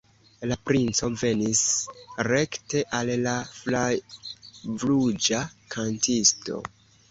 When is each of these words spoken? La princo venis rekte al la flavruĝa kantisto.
La 0.51 0.55
princo 0.69 1.09
venis 1.23 1.61
rekte 2.29 2.81
al 3.01 3.13
la 3.27 3.35
flavruĝa 3.59 5.45
kantisto. 5.77 6.61